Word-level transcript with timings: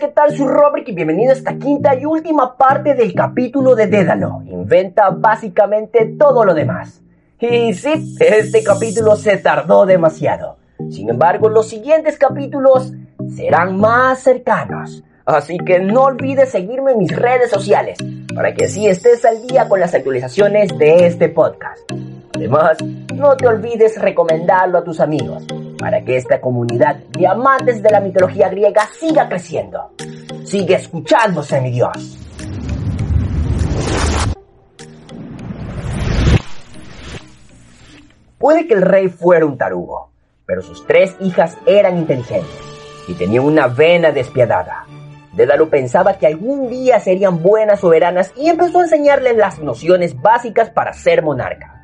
¿Qué 0.00 0.08
tal? 0.08 0.34
Soy 0.34 0.46
Robert 0.46 0.88
y 0.88 0.92
bienvenido 0.92 1.30
a 1.30 1.34
esta 1.34 1.58
quinta 1.58 1.94
y 1.94 2.06
última 2.06 2.56
parte 2.56 2.94
del 2.94 3.12
capítulo 3.14 3.74
de 3.74 3.86
Dédalo. 3.86 4.40
Inventa 4.46 5.10
básicamente 5.10 6.16
todo 6.18 6.42
lo 6.46 6.54
demás. 6.54 7.02
Y 7.38 7.74
sí, 7.74 8.16
este 8.18 8.64
capítulo 8.64 9.14
se 9.16 9.36
tardó 9.36 9.84
demasiado. 9.84 10.56
Sin 10.90 11.10
embargo, 11.10 11.50
los 11.50 11.68
siguientes 11.68 12.16
capítulos 12.16 12.94
serán 13.36 13.78
más 13.78 14.20
cercanos. 14.20 15.04
Así 15.26 15.58
que 15.58 15.80
no 15.80 16.04
olvides 16.04 16.48
seguirme 16.48 16.92
en 16.92 16.98
mis 16.98 17.14
redes 17.14 17.50
sociales 17.50 17.98
para 18.34 18.54
que 18.54 18.64
así 18.64 18.86
estés 18.86 19.22
al 19.26 19.46
día 19.46 19.68
con 19.68 19.80
las 19.80 19.92
actualizaciones 19.92 20.76
de 20.78 21.06
este 21.06 21.28
podcast. 21.28 21.78
Además, 22.34 22.78
no 23.14 23.36
te 23.36 23.46
olvides 23.46 24.00
recomendarlo 24.00 24.78
a 24.78 24.84
tus 24.84 24.98
amigos 24.98 25.46
para 25.80 26.04
que 26.04 26.16
esta 26.16 26.40
comunidad 26.42 26.96
de 26.96 27.26
amantes 27.26 27.82
de 27.82 27.90
la 27.90 28.00
mitología 28.00 28.50
griega 28.50 28.86
siga 28.98 29.28
creciendo. 29.28 29.92
Sigue 30.44 30.74
escuchándose, 30.74 31.58
mi 31.62 31.70
Dios. 31.70 32.18
Puede 38.36 38.66
que 38.66 38.74
el 38.74 38.82
rey 38.82 39.08
fuera 39.08 39.46
un 39.46 39.56
tarugo, 39.56 40.10
pero 40.44 40.60
sus 40.60 40.86
tres 40.86 41.16
hijas 41.20 41.56
eran 41.66 41.96
inteligentes 41.96 42.60
y 43.08 43.14
tenían 43.14 43.44
una 43.44 43.66
vena 43.66 44.12
despiadada. 44.12 44.84
Dédalo 45.32 45.70
pensaba 45.70 46.18
que 46.18 46.26
algún 46.26 46.68
día 46.68 47.00
serían 47.00 47.42
buenas 47.42 47.80
soberanas 47.80 48.32
y 48.36 48.48
empezó 48.48 48.80
a 48.80 48.82
enseñarles 48.82 49.36
las 49.36 49.58
nociones 49.60 50.20
básicas 50.20 50.70
para 50.70 50.92
ser 50.92 51.22
monarca 51.22 51.79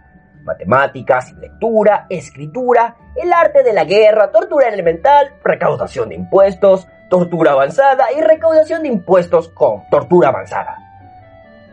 matemáticas, 0.47 1.33
lectura, 1.35 2.07
escritura, 2.09 2.97
el 3.15 3.33
arte 3.33 3.63
de 3.63 3.73
la 3.73 3.85
guerra, 3.85 4.31
tortura 4.31 4.69
elemental, 4.69 5.35
recaudación 5.45 6.09
de 6.09 6.15
impuestos, 6.15 6.87
tortura 7.11 7.53
avanzada 7.53 8.07
y 8.17 8.21
recaudación 8.21 8.83
de 8.83 8.89
impuestos 8.89 9.49
con 9.49 9.83
tortura 9.91 10.29
avanzada. 10.29 10.79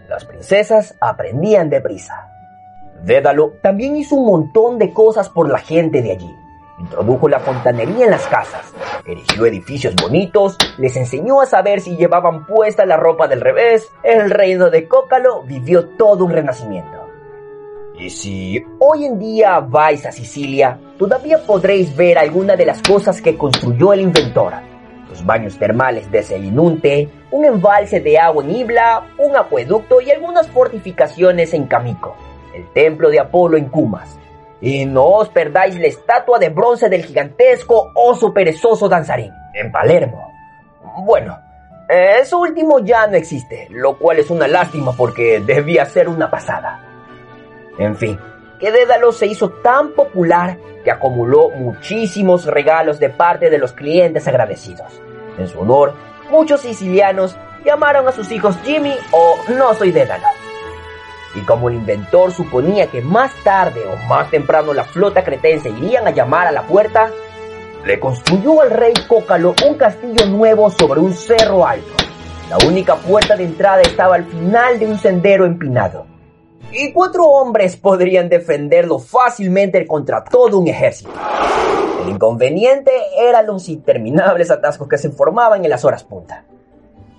Las 0.10 0.26
princesas 0.26 0.96
aprendían 1.00 1.70
deprisa. 1.70 2.30
Dédalo 3.04 3.54
también 3.62 3.96
hizo 3.96 4.16
un 4.16 4.26
montón 4.26 4.78
de 4.78 4.92
cosas 4.92 5.30
por 5.30 5.50
la 5.50 5.60
gente 5.60 6.02
de 6.02 6.12
allí. 6.12 6.36
Introdujo 6.80 7.30
la 7.30 7.40
fontanería 7.40 8.06
en 8.06 8.12
las 8.12 8.28
casas, 8.28 8.74
erigió 9.06 9.46
edificios 9.46 9.96
bonitos, 9.96 10.58
les 10.78 10.96
enseñó 10.98 11.40
a 11.40 11.46
saber 11.46 11.82
si 11.82 11.96
llevaban 11.96 12.46
puesta 12.46 12.86
la 12.86 12.98
ropa 12.98 13.28
del 13.28 13.42
revés. 13.42 13.90
El 14.04 14.32
reino 14.32 14.70
de 14.70 14.88
Cócalo 14.88 15.44
vivió 15.44 15.90
todo 15.90 16.26
un 16.26 16.32
renacimiento. 16.32 17.03
Y 17.98 18.10
si 18.10 18.64
hoy 18.80 19.06
en 19.06 19.20
día 19.20 19.60
vais 19.60 20.06
a 20.06 20.12
Sicilia, 20.12 20.80
todavía 20.98 21.38
podréis 21.46 21.96
ver 21.96 22.18
alguna 22.18 22.56
de 22.56 22.66
las 22.66 22.82
cosas 22.82 23.22
que 23.22 23.38
construyó 23.38 23.94
el 23.94 24.02
inventor. 24.02 24.54
Los 25.10 25.24
baños 25.24 25.58
termales 25.60 26.10
de 26.12 26.24
Selinunte, 26.24 27.08
un 27.30 27.46
embalse 27.46 28.00
de 28.00 28.18
agua 28.18 28.44
en 28.44 28.50
Ibla, 28.50 29.14
un 29.20 29.36
acueducto 29.36 30.02
y 30.02 30.10
algunas 30.10 30.48
fortificaciones 30.48 31.54
en 31.54 31.68
Camico, 31.68 32.16
el 32.56 32.68
templo 32.74 33.10
de 33.10 33.20
Apolo 33.20 33.58
en 33.58 33.70
Cumas. 33.70 34.18
Y 34.60 34.86
no 34.86 35.06
os 35.06 35.30
perdáis 35.30 35.78
la 35.78 35.88
estatua 35.88 36.40
de 36.40 36.50
bronce 36.50 36.90
del 36.90 37.06
gigantesco 37.06 37.92
oso 37.94 38.34
perezoso 38.34 38.90
danzarín, 38.90 39.32
en 39.54 39.72
Palermo. 39.72 40.32
Bueno, 41.06 41.38
eso 41.88 42.40
último 42.40 42.80
ya 42.80 43.06
no 43.06 43.18
existe, 43.18 43.68
lo 43.70 44.00
cual 44.00 44.18
es 44.18 44.32
una 44.32 44.48
lástima 44.48 44.94
porque 44.94 45.42
debía 45.42 45.86
ser 45.86 46.10
una 46.10 46.32
pasada. 46.32 46.93
En 47.78 47.96
fin, 47.96 48.20
que 48.60 48.72
Dédalo 48.72 49.12
se 49.12 49.28
hizo 49.28 49.50
tan 49.50 49.92
popular 49.92 50.58
que 50.84 50.92
acumuló 50.92 51.50
muchísimos 51.50 52.46
regalos 52.46 53.00
de 53.00 53.10
parte 53.10 53.50
de 53.50 53.58
los 53.58 53.74
clientes 53.74 54.28
agradecidos. 54.28 55.02
En 55.38 55.48
su 55.48 55.60
honor, 55.60 55.94
muchos 56.30 56.62
sicilianos 56.62 57.36
llamaron 57.66 58.08
a 58.08 58.12
sus 58.12 58.32
hijos 58.32 58.58
Jimmy 58.64 58.96
o 59.12 59.36
No 59.50 59.74
soy 59.74 59.92
Dédalo. 59.92 60.28
Y 61.36 61.42
como 61.42 61.70
el 61.70 61.76
inventor 61.76 62.32
suponía 62.32 62.88
que 62.88 63.02
más 63.02 63.34
tarde 63.44 63.82
o 63.88 63.96
más 64.08 64.30
temprano 64.30 64.74
la 64.74 64.84
flota 64.84 65.24
cretense 65.24 65.70
irían 65.70 66.08
a 66.08 66.12
llamar 66.12 66.48
a 66.48 66.52
la 66.52 66.62
puerta, 66.62 67.10
le 67.86 68.00
construyó 68.00 68.62
al 68.62 68.70
rey 68.70 68.94
Cócalo 69.08 69.56
un 69.68 69.76
castillo 69.76 70.28
nuevo 70.28 70.70
sobre 70.70 71.00
un 71.00 71.14
cerro 71.14 71.66
alto. 71.66 71.92
La 72.50 72.58
única 72.68 72.96
puerta 72.96 73.36
de 73.36 73.46
entrada 73.46 73.82
estaba 73.82 74.16
al 74.16 74.26
final 74.26 74.78
de 74.78 74.86
un 74.86 75.00
sendero 75.00 75.46
empinado 75.46 76.13
y 76.72 76.92
cuatro 76.92 77.26
hombres 77.26 77.78
podrían 77.78 78.30
defenderlo 78.30 79.00
fácilmente 79.00 79.86
contra 79.86 80.24
todo 80.24 80.60
un 80.60 80.68
ejército. 80.68 81.12
El 82.04 82.10
inconveniente 82.10 82.92
eran 83.18 83.46
los 83.46 83.70
interminables 83.70 84.52
atascos 84.52 84.88
que 84.88 84.98
se 84.98 85.10
formaban 85.10 85.64
en 85.64 85.70
las 85.70 85.86
horas 85.86 86.04
punta. 86.04 86.46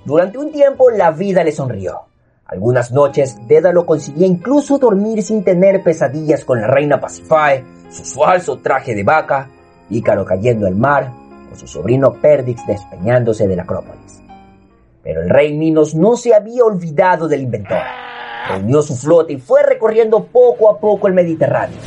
Durante 0.05 0.39
un 0.39 0.53
tiempo 0.53 0.91
la 0.91 1.11
vida 1.11 1.45
le 1.45 1.53
sonrió. 1.53 2.03
Algunas 2.47 2.93
noches 2.93 3.37
Dédalo 3.49 3.87
conseguía 3.87 4.27
incluso 4.27 4.79
dormir 4.79 5.23
sin 5.23 5.45
tener 5.45 5.83
pesadillas 5.83 6.45
con 6.45 6.61
la 6.61 6.67
reina 6.67 7.01
Pasifae, 7.01 7.65
su 7.91 8.05
falso 8.05 8.59
traje 8.59 8.95
de 8.95 9.03
vaca, 9.03 9.49
Ícaro 9.89 10.25
cayendo 10.25 10.67
al 10.67 10.75
mar 10.75 11.11
o 11.51 11.57
su 11.57 11.67
sobrino 11.67 12.13
Perdix 12.21 12.67
despeñándose 12.67 13.49
de 13.49 13.57
la 13.57 13.63
Acrópolis. 13.63 14.23
Pero 15.03 15.23
el 15.23 15.31
rey 15.31 15.57
Minos 15.57 15.95
no 15.95 16.17
se 16.17 16.35
había 16.35 16.65
olvidado 16.65 17.29
del 17.29 17.43
inventor 17.43 17.79
reunió 18.49 18.83
su 18.83 18.97
flota 18.97 19.33
y 19.33 19.39
fue 19.39 19.63
recorriendo 19.63 20.25
poco 20.25 20.71
a 20.71 20.79
poco 20.79 21.07
el 21.07 21.15
Mediterráneo, 21.15 21.79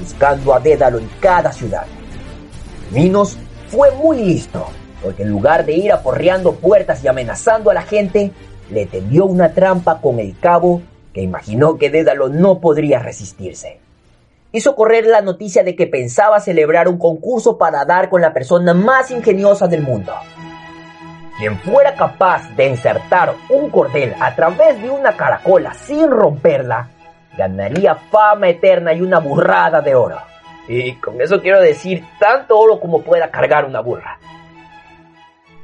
buscando 0.00 0.54
a 0.54 0.60
Dédalo 0.60 0.98
en 0.98 1.08
cada 1.20 1.52
ciudad. 1.52 1.86
Minos 2.90 3.36
fue 3.68 3.90
muy 3.92 4.18
listo, 4.18 4.66
porque 5.02 5.22
en 5.22 5.30
lugar 5.30 5.64
de 5.64 5.72
ir 5.72 5.92
aporreando 5.92 6.52
puertas 6.52 7.02
y 7.02 7.08
amenazando 7.08 7.70
a 7.70 7.74
la 7.74 7.82
gente, 7.82 8.30
le 8.70 8.86
tendió 8.86 9.26
una 9.26 9.52
trampa 9.52 10.00
con 10.00 10.18
el 10.18 10.38
cabo 10.38 10.82
que 11.12 11.22
imaginó 11.22 11.76
que 11.78 11.90
Dédalo 11.90 12.28
no 12.28 12.60
podría 12.60 12.98
resistirse. 12.98 13.80
Hizo 14.52 14.76
correr 14.76 15.06
la 15.06 15.20
noticia 15.20 15.64
de 15.64 15.74
que 15.74 15.88
pensaba 15.88 16.38
celebrar 16.40 16.88
un 16.88 16.98
concurso 16.98 17.58
para 17.58 17.84
dar 17.84 18.08
con 18.08 18.20
la 18.20 18.32
persona 18.32 18.72
más 18.72 19.10
ingeniosa 19.10 19.66
del 19.66 19.82
mundo. 19.82 20.12
Quien 21.38 21.58
fuera 21.58 21.94
capaz 21.94 22.48
de 22.54 22.66
insertar 22.66 23.34
un 23.48 23.68
cordel 23.68 24.14
a 24.20 24.36
través 24.36 24.80
de 24.80 24.88
una 24.88 25.16
caracola 25.16 25.74
sin 25.74 26.08
romperla, 26.08 26.90
ganaría 27.36 27.96
fama 27.96 28.48
eterna 28.48 28.92
y 28.92 29.00
una 29.00 29.18
burrada 29.18 29.80
de 29.80 29.96
oro. 29.96 30.18
Y 30.68 30.94
con 30.96 31.20
eso 31.20 31.40
quiero 31.40 31.60
decir 31.60 32.04
tanto 32.20 32.56
oro 32.56 32.78
como 32.78 33.02
pueda 33.02 33.30
cargar 33.32 33.64
una 33.64 33.80
burra. 33.80 34.18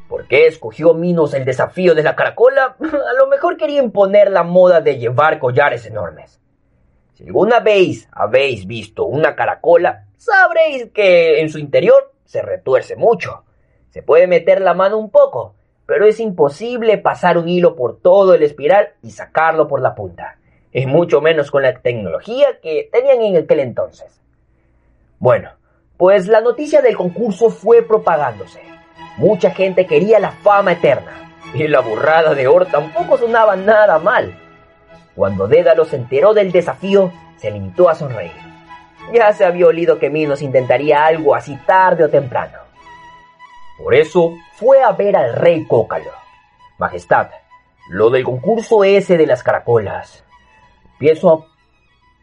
¿Por 0.09 0.27
qué 0.27 0.49
escogió 0.49 0.93
Minos 0.93 1.35
el 1.35 1.45
desafío 1.45 1.95
de 1.95 2.03
la 2.03 2.17
caracola? 2.17 2.75
A 2.81 3.15
lo 3.17 3.29
mejor 3.29 3.57
quería 3.57 3.81
imponer 3.81 4.29
la 4.33 4.43
moda 4.43 4.81
de 4.81 4.99
llevar 4.99 5.39
collares 5.39 5.87
enormes. 5.87 6.41
Si 7.15 7.25
alguna 7.25 7.61
vez 7.61 8.09
habéis 8.11 8.67
visto 8.67 9.05
una 9.05 9.37
caracola, 9.37 10.07
sabréis 10.17 10.91
que 10.93 11.41
en 11.41 11.49
su 11.49 11.59
interior 11.59 12.13
se 12.25 12.43
retuerce 12.43 12.97
mucho. 12.97 13.45
Se 13.91 14.03
puede 14.03 14.27
meter 14.27 14.61
la 14.61 14.75
mano 14.75 14.99
un 14.99 15.11
poco, 15.11 15.55
pero 15.91 16.07
es 16.07 16.21
imposible 16.21 16.99
pasar 16.99 17.37
un 17.37 17.49
hilo 17.49 17.75
por 17.75 17.99
todo 18.01 18.35
el 18.35 18.45
espiral 18.45 18.91
y 19.03 19.11
sacarlo 19.11 19.67
por 19.67 19.83
la 19.83 19.97
punta, 19.97 20.39
y 20.71 20.87
mucho 20.87 21.21
menos 21.21 21.51
con 21.51 21.65
la 21.65 21.75
tecnología 21.81 22.61
que 22.63 22.89
tenían 22.93 23.21
en 23.23 23.43
aquel 23.43 23.59
entonces. 23.59 24.21
Bueno, 25.19 25.51
pues 25.97 26.29
la 26.29 26.43
noticia 26.43 26.81
del 26.81 26.97
concurso 26.97 27.51
fue 27.51 27.83
propagándose. 27.83 28.61
Mucha 29.17 29.51
gente 29.51 29.85
quería 29.85 30.21
la 30.21 30.31
fama 30.31 30.75
eterna, 30.75 31.35
y 31.55 31.67
la 31.67 31.81
burrada 31.81 32.35
de 32.35 32.47
Or 32.47 32.67
tampoco 32.67 33.19
sonaba 33.19 33.57
nada 33.57 33.99
mal. 33.99 34.33
Cuando 35.17 35.49
Dédalo 35.49 35.85
se 35.87 35.97
enteró 35.97 36.35
del 36.35 36.53
desafío, 36.53 37.11
se 37.37 37.51
limitó 37.51 37.89
a 37.89 37.97
sonreír. 37.97 38.31
Ya 39.13 39.33
se 39.33 39.45
había 39.45 39.67
olido 39.67 39.99
que 39.99 40.09
Minos 40.09 40.41
intentaría 40.41 41.05
algo 41.05 41.35
así 41.35 41.59
tarde 41.67 42.05
o 42.05 42.09
temprano. 42.09 42.70
Por 43.83 43.95
eso 43.95 44.35
fue 44.55 44.83
a 44.83 44.93
ver 44.93 45.17
al 45.17 45.35
rey 45.35 45.67
Cócalo. 45.67 46.11
Majestad, 46.79 47.31
lo 47.91 48.11
del 48.11 48.25
concurso 48.25 48.85
ese 48.85 49.17
de 49.17 49.27
las 49.27 49.43
caracolas. 49.43 50.25
Pienso, 50.99 51.47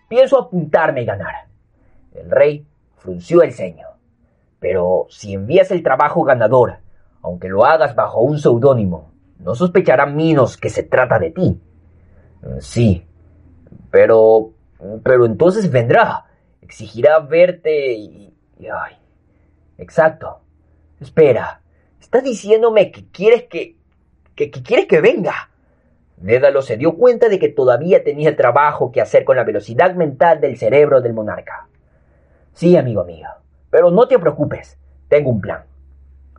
pienso 0.07 0.39
apuntarme 0.39 1.01
y 1.01 1.05
ganar. 1.05 1.47
El 2.13 2.29
rey 2.29 2.65
frunció 2.97 3.41
el 3.41 3.53
ceño. 3.53 3.87
Pero 4.59 5.05
si 5.09 5.33
envías 5.33 5.71
el 5.71 5.83
trabajo 5.83 6.23
ganador 6.23 6.79
aunque 7.27 7.49
lo 7.49 7.65
hagas 7.65 7.93
bajo 7.93 8.21
un 8.21 8.39
seudónimo, 8.39 9.11
no 9.39 9.53
sospecharán 9.53 10.15
Minos 10.15 10.55
que 10.55 10.69
se 10.69 10.83
trata 10.83 11.19
de 11.19 11.31
ti. 11.31 11.59
Sí, 12.59 13.05
pero... 13.91 14.51
pero 15.03 15.25
entonces 15.25 15.69
vendrá, 15.69 16.25
exigirá 16.61 17.19
verte 17.19 17.93
y... 17.93 18.33
ay. 18.61 18.95
Exacto. 19.77 20.39
Espera, 20.99 21.61
¿estás 21.99 22.23
diciéndome 22.23 22.91
que 22.91 23.05
quieres 23.11 23.43
que... 23.43 23.75
que, 24.35 24.49
que 24.49 24.63
quieres 24.63 24.87
que 24.87 25.01
venga? 25.01 25.51
Dédalo 26.17 26.63
se 26.63 26.77
dio 26.77 26.95
cuenta 26.95 27.29
de 27.29 27.37
que 27.37 27.49
todavía 27.49 28.03
tenía 28.03 28.35
trabajo 28.35 28.91
que 28.91 29.01
hacer 29.01 29.23
con 29.23 29.37
la 29.37 29.43
velocidad 29.43 29.93
mental 29.93 30.41
del 30.41 30.57
cerebro 30.57 31.01
del 31.01 31.13
monarca. 31.13 31.67
Sí, 32.53 32.75
amigo 32.75 33.03
mío, 33.03 33.27
pero 33.69 33.91
no 33.91 34.07
te 34.07 34.17
preocupes, 34.17 34.79
tengo 35.09 35.29
un 35.29 35.41
plan. 35.41 35.65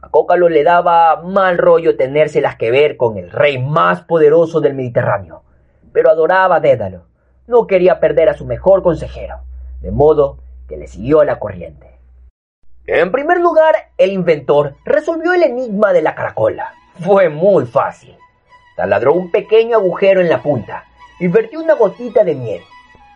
A 0.02 0.10
Cócalo 0.10 0.48
le 0.48 0.64
daba 0.64 1.22
mal 1.22 1.58
rollo 1.58 1.96
tenérselas 1.96 2.56
que 2.56 2.72
ver 2.72 2.96
con 2.96 3.18
el 3.18 3.30
rey 3.30 3.58
más 3.58 4.02
poderoso 4.02 4.60
del 4.60 4.74
Mediterráneo, 4.74 5.44
pero 5.92 6.10
adoraba 6.10 6.56
a 6.56 6.60
Dédalo. 6.60 7.06
No 7.46 7.68
quería 7.68 8.00
perder 8.00 8.28
a 8.28 8.34
su 8.34 8.46
mejor 8.46 8.82
consejero, 8.82 9.42
de 9.80 9.92
modo 9.92 10.38
que 10.66 10.76
le 10.76 10.88
siguió 10.88 11.20
a 11.20 11.24
la 11.24 11.38
corriente. 11.38 11.97
En 12.90 13.12
primer 13.12 13.38
lugar, 13.38 13.90
el 13.98 14.12
inventor 14.12 14.74
resolvió 14.82 15.34
el 15.34 15.42
enigma 15.42 15.92
de 15.92 16.00
la 16.00 16.14
caracola. 16.14 16.72
Fue 17.04 17.28
muy 17.28 17.66
fácil. 17.66 18.16
Taladró 18.76 19.12
un 19.12 19.30
pequeño 19.30 19.76
agujero 19.76 20.22
en 20.22 20.30
la 20.30 20.42
punta 20.42 20.86
y 21.20 21.28
vertió 21.28 21.60
una 21.60 21.74
gotita 21.74 22.24
de 22.24 22.34
miel. 22.34 22.62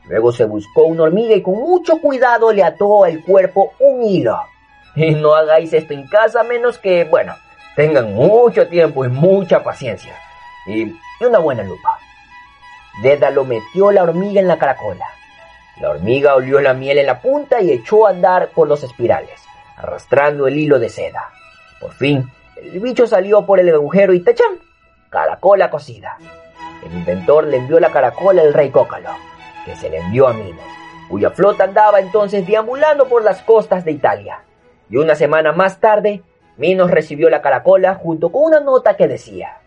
Luego 0.05 0.31
se 0.31 0.45
buscó 0.45 0.83
una 0.85 1.05
hormiga 1.05 1.35
y 1.35 1.41
con 1.41 1.55
mucho 1.55 2.03
cuidado 2.03 2.53
le 2.53 2.63
ató 2.63 3.05
al 3.05 3.25
cuerpo 3.25 3.73
un 3.79 4.03
hilo. 4.03 4.39
Y 4.95 5.13
no 5.13 5.35
hagáis 5.35 5.73
esto 5.73 5.95
en 5.95 6.07
casa 6.07 6.43
menos 6.43 6.77
que, 6.77 7.05
bueno, 7.05 7.35
tengan 7.75 8.13
mucho 8.13 8.69
tiempo 8.69 9.07
y 9.07 9.09
mucha 9.09 9.65
paciencia. 9.65 10.15
Y, 10.67 10.95
una 11.25 11.39
buena 11.39 11.63
lupa. 11.63 11.99
Dédalo 13.03 13.47
metió 13.47 13.91
la 13.91 14.03
hormiga 14.03 14.39
en 14.39 14.49
la 14.49 14.59
caracola. 14.59 15.07
La 15.81 15.89
hormiga 15.89 16.35
olió 16.35 16.61
la 16.61 16.75
miel 16.75 16.99
en 16.99 17.07
la 17.07 17.23
punta 17.23 17.63
y 17.63 17.73
echó 17.73 18.07
a 18.07 18.11
andar 18.11 18.51
por 18.51 18.69
los 18.69 18.83
espirales, 18.83 19.41
arrastrando 19.83 20.47
el 20.47 20.57
hilo 20.57 20.79
de 20.79 20.89
seda. 20.89 21.31
Por 21.81 21.93
fin, 21.93 22.31
el 22.57 22.81
bicho 22.81 23.07
salió 23.07 23.45
por 23.45 23.59
el 23.61 23.69
agujero 23.69 24.13
y 24.15 24.21
¡tachán! 24.21 24.59
Caracola 25.11 25.71
cocida. 25.71 26.17
El 26.85 26.93
inventor 26.93 27.47
le 27.47 27.59
envió 27.59 27.79
la 27.81 27.91
caracola 27.91 28.43
al 28.43 28.55
rey 28.55 28.71
Cócalo, 28.71 29.11
que 29.65 29.77
se 29.77 29.91
le 29.91 29.99
envió 29.99 30.29
a 30.29 30.33
Minos, 30.33 30.65
cuya 31.09 31.31
flota 31.31 31.65
andaba 31.65 32.01
entonces 32.01 32.47
deambulando 32.47 33.09
por 33.09 33.23
las 33.23 33.43
costas 33.43 33.85
de 33.85 33.93
Italia. 33.93 34.43
Y 34.89 34.97
una 34.97 35.15
semana 35.15 35.53
más 35.53 35.81
tarde, 35.81 36.23
Minos 36.57 36.91
recibió 36.91 37.31
la 37.31 37.43
caracola 37.43 37.95
junto 37.95 38.31
con 38.31 38.45
una 38.45 38.61
nota 38.61 38.97
que 38.97 39.09
decía, 39.09 39.59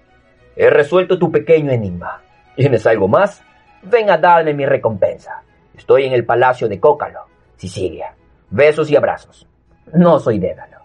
He 0.56 0.70
resuelto 0.70 1.20
tu 1.20 1.32
pequeño 1.32 1.72
enigma. 1.72 2.22
¿Tienes 2.56 2.88
algo 2.88 3.08
más? 3.08 3.44
Ven 3.84 4.10
a 4.10 4.18
darme 4.18 4.54
mi 4.54 4.66
recompensa. 4.66 5.44
Estoy 5.76 6.06
en 6.06 6.14
el 6.14 6.26
palacio 6.26 6.70
de 6.70 6.80
Cócalo, 6.80 7.26
Sicilia. 7.58 8.16
Besos 8.50 8.90
y 8.90 8.96
abrazos. 8.96 9.48
No 9.94 10.20
soy 10.20 10.40
Dédalo. 10.40 10.78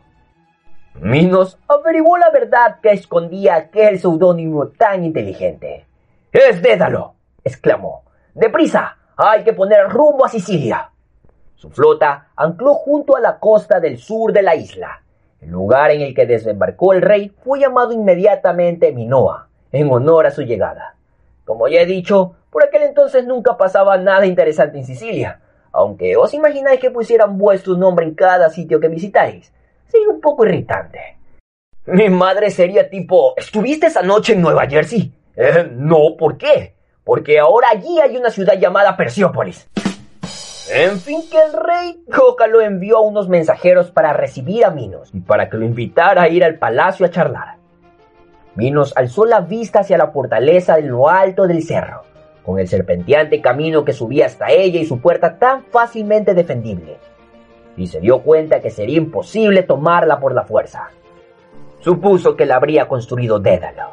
Minos 1.00 1.58
averiguó 1.66 2.18
la 2.18 2.30
verdad 2.30 2.78
que 2.82 2.90
escondía 2.90 3.54
aquel 3.56 3.98
seudónimo 3.98 4.68
tan 4.68 5.04
inteligente. 5.04 5.86
¡Es 6.32 6.60
Dédalo! 6.60 7.14
exclamó. 7.42 8.04
¡Deprisa! 8.34 8.96
Hay 9.16 9.44
que 9.44 9.52
poner 9.52 9.88
rumbo 9.88 10.24
a 10.24 10.28
Sicilia. 10.28 10.90
Su 11.54 11.70
flota 11.70 12.28
ancló 12.36 12.74
junto 12.74 13.16
a 13.16 13.20
la 13.20 13.38
costa 13.38 13.80
del 13.80 13.98
sur 13.98 14.32
de 14.32 14.42
la 14.42 14.54
isla. 14.54 15.02
El 15.40 15.50
lugar 15.50 15.90
en 15.90 16.02
el 16.02 16.14
que 16.14 16.26
desembarcó 16.26 16.92
el 16.92 17.02
rey 17.02 17.28
fue 17.28 17.60
llamado 17.60 17.92
inmediatamente 17.92 18.92
Minoa, 18.92 19.48
en 19.72 19.90
honor 19.90 20.26
a 20.26 20.30
su 20.30 20.42
llegada. 20.42 20.96
Como 21.44 21.68
ya 21.68 21.80
he 21.80 21.86
dicho, 21.86 22.34
por 22.50 22.64
aquel 22.64 22.82
entonces 22.82 23.26
nunca 23.26 23.56
pasaba 23.56 23.96
nada 23.96 24.26
interesante 24.26 24.78
en 24.78 24.84
Sicilia, 24.84 25.40
aunque 25.72 26.16
os 26.16 26.32
imagináis 26.34 26.80
que 26.80 26.90
pusieran 26.90 27.38
vuestro 27.38 27.76
nombre 27.76 28.06
en 28.06 28.14
cada 28.14 28.50
sitio 28.50 28.80
que 28.80 28.88
visitáis. 28.88 29.52
Sería 29.86 30.08
un 30.08 30.20
poco 30.20 30.44
irritante. 30.44 31.16
Mi 31.86 32.08
madre 32.08 32.50
sería 32.50 32.88
tipo, 32.88 33.34
¿estuviste 33.36 33.86
esa 33.86 34.02
noche 34.02 34.34
en 34.34 34.42
Nueva 34.42 34.66
Jersey? 34.66 35.12
Eh, 35.36 35.68
no, 35.72 36.16
¿por 36.18 36.36
qué? 36.36 36.74
Porque 37.04 37.38
ahora 37.38 37.68
allí 37.72 37.98
hay 38.00 38.16
una 38.16 38.30
ciudad 38.30 38.58
llamada 38.58 38.96
Perseópolis. 38.96 39.68
En 40.72 41.00
fin, 41.00 41.22
que 41.28 41.42
el 41.42 41.52
rey 41.52 42.04
Cócalo 42.14 42.60
envió 42.60 42.98
a 42.98 43.00
unos 43.00 43.28
mensajeros 43.28 43.90
para 43.90 44.12
recibir 44.12 44.64
a 44.64 44.70
Minos 44.70 45.10
y 45.12 45.18
para 45.18 45.50
que 45.50 45.56
lo 45.56 45.64
invitara 45.64 46.22
a 46.22 46.28
ir 46.28 46.44
al 46.44 46.58
palacio 46.58 47.06
a 47.06 47.10
charlar. 47.10 47.56
Minos 48.54 48.92
alzó 48.96 49.24
la 49.24 49.40
vista 49.40 49.80
hacia 49.80 49.98
la 49.98 50.08
fortaleza 50.08 50.78
en 50.78 50.90
lo 50.90 51.08
alto 51.08 51.48
del 51.48 51.64
cerro, 51.64 52.02
con 52.44 52.58
el 52.58 52.68
serpenteante 52.68 53.40
camino 53.40 53.84
que 53.84 53.92
subía 53.92 54.26
hasta 54.26 54.50
ella 54.50 54.80
y 54.80 54.86
su 54.86 55.00
puerta 55.00 55.38
tan 55.38 55.64
fácilmente 55.64 56.34
defendible, 56.34 56.98
y 57.76 57.86
se 57.86 58.00
dio 58.00 58.20
cuenta 58.22 58.60
que 58.60 58.70
sería 58.70 58.98
imposible 58.98 59.62
tomarla 59.62 60.20
por 60.20 60.34
la 60.34 60.44
fuerza. 60.44 60.90
Supuso 61.80 62.36
que 62.36 62.46
la 62.46 62.56
habría 62.56 62.88
construido 62.88 63.38
Dédalo. 63.38 63.90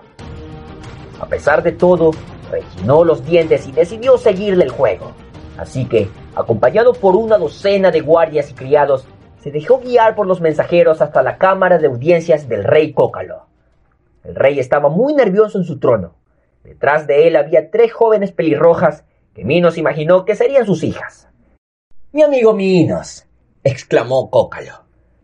A 1.20 1.26
pesar 1.26 1.64
de 1.64 1.72
todo, 1.72 2.12
rechinó 2.52 3.04
los 3.04 3.26
dientes 3.26 3.68
y 3.68 3.72
decidió 3.72 4.18
seguirle 4.18 4.66
el 4.66 4.72
juego. 4.72 5.14
Así 5.58 5.86
que, 5.86 6.10
acompañado 6.36 6.94
por 6.94 7.16
una 7.16 7.38
docena 7.38 7.90
de 7.90 8.02
guardias 8.02 8.52
y 8.52 8.54
criados, 8.54 9.08
se 9.40 9.52
dejó 9.52 9.80
guiar 9.80 10.16
por 10.16 10.28
los 10.28 10.42
mensajeros 10.42 11.02
hasta 11.02 11.24
la 11.24 11.38
cámara 11.38 11.78
de 11.78 11.88
audiencias 11.88 12.48
del 12.48 12.64
rey 12.64 12.94
Cócalo. 12.94 13.46
El 14.24 14.36
rey 14.36 14.60
estaba 14.60 14.90
muy 14.90 15.14
nervioso 15.14 15.58
en 15.58 15.64
su 15.64 15.80
trono. 15.80 16.14
Detrás 16.68 17.08
de 17.08 17.30
él 17.30 17.38
había 17.38 17.72
tres 17.72 17.94
jóvenes 17.94 18.34
pelirrojas 18.34 19.06
que 19.34 19.46
Minos 19.46 19.78
imaginó 19.78 20.26
que 20.26 20.36
serían 20.36 20.66
sus 20.66 20.84
hijas. 20.84 21.30
Mi 22.12 22.24
amigo 22.24 22.54
Minos, 22.54 23.26
exclamó 23.64 24.30
Cócalo. 24.30 24.84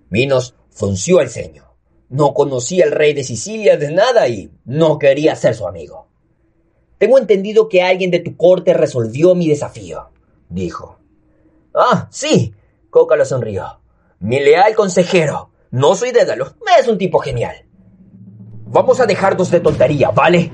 Minos 0.09 0.55
frunció 0.69 1.19
el 1.19 1.27
ceño. 1.27 1.75
No 2.07 2.33
conocía 2.33 2.85
al 2.85 2.91
rey 2.91 3.13
de 3.13 3.25
Sicilia 3.25 3.75
de 3.75 3.91
nada 3.91 4.29
y 4.29 4.51
no 4.63 4.97
quería 4.97 5.35
ser 5.35 5.53
su 5.53 5.67
amigo. 5.67 6.07
Tengo 6.97 7.17
entendido 7.17 7.67
que 7.67 7.83
alguien 7.83 8.09
de 8.09 8.19
tu 8.19 8.37
corte 8.37 8.73
resolvió 8.73 9.35
mi 9.35 9.49
desafío 9.49 10.13
dijo. 10.47 10.99
Ah, 11.73 12.07
sí, 12.09 12.53
Cócalo 12.89 13.25
sonrió. 13.25 13.81
Mi 14.19 14.39
leal 14.39 14.73
consejero. 14.75 15.49
No 15.71 15.95
soy 15.95 16.11
Dédalo, 16.11 16.53
es 16.79 16.87
un 16.87 16.97
tipo 16.97 17.19
genial. 17.19 17.65
Vamos 18.67 18.99
a 18.99 19.05
dejarnos 19.05 19.51
de 19.51 19.59
tontería, 19.59 20.11
¿vale? 20.11 20.51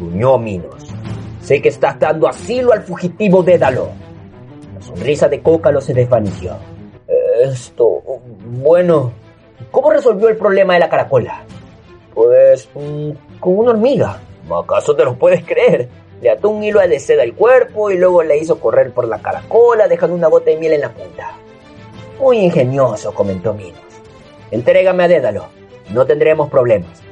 Gruñó 0.00 0.38
Minos. 0.38 0.86
Sé 1.42 1.60
que 1.60 1.68
estás 1.68 1.98
dando 1.98 2.26
asilo 2.26 2.72
al 2.72 2.82
fugitivo 2.82 3.42
Dédalo. 3.42 3.90
La 4.74 4.80
sonrisa 4.80 5.28
de 5.28 5.40
Cócalo 5.42 5.80
se 5.80 5.92
desvaneció. 5.92 6.56
Esto, 7.42 8.02
bueno, 8.62 9.12
¿cómo 9.70 9.90
resolvió 9.90 10.28
el 10.28 10.36
problema 10.36 10.74
de 10.74 10.80
la 10.80 10.88
caracola? 10.88 11.42
Pues, 12.14 12.68
mm, 12.74 13.10
con 13.38 13.58
una 13.58 13.70
hormiga. 13.70 14.18
¿Acaso 14.50 14.96
te 14.96 15.04
lo 15.04 15.14
puedes 15.16 15.44
creer? 15.44 15.88
Le 16.20 16.30
ató 16.30 16.48
un 16.48 16.64
hilo 16.64 16.80
de 16.80 16.98
seda 16.98 17.22
al 17.22 17.34
cuerpo 17.34 17.90
y 17.90 17.98
luego 17.98 18.22
le 18.22 18.38
hizo 18.38 18.58
correr 18.58 18.92
por 18.92 19.06
la 19.06 19.18
caracola 19.20 19.86
dejando 19.86 20.16
una 20.16 20.28
gota 20.28 20.50
de 20.50 20.56
miel 20.56 20.74
en 20.74 20.80
la 20.82 20.90
punta. 20.90 21.32
Muy 22.18 22.38
ingenioso, 22.38 23.14
comentó 23.14 23.54
Minos. 23.54 23.80
Entrégame 24.50 25.04
a 25.04 25.08
Dédalo, 25.08 25.46
no 25.90 26.04
tendremos 26.04 26.50
problemas. 26.50 27.02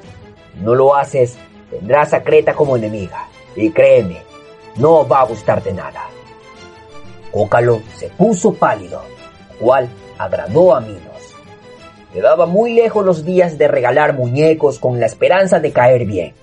no 0.60 0.74
lo 0.74 0.96
haces, 0.96 1.38
tendrás 1.70 2.12
a 2.12 2.22
Creta 2.22 2.54
como 2.54 2.76
enemiga. 2.76 3.28
Y 3.56 3.70
créeme, 3.70 4.22
no 4.76 5.06
va 5.06 5.20
a 5.20 5.26
gustarte 5.26 5.72
nada. 5.72 6.04
Cócalo 7.32 7.82
se 7.96 8.08
puso 8.08 8.54
pálido, 8.54 9.02
cual 9.60 9.88
agradó 10.18 10.74
a 10.74 10.80
Minos. 10.80 11.34
Quedaba 12.12 12.46
muy 12.46 12.72
lejos 12.72 13.04
los 13.04 13.24
días 13.24 13.58
de 13.58 13.68
regalar 13.68 14.14
muñecos 14.14 14.78
con 14.78 14.98
la 14.98 15.06
esperanza 15.06 15.60
de 15.60 15.72
caer 15.72 16.06
bien. 16.06 16.34